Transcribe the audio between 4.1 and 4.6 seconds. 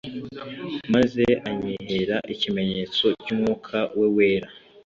Wera.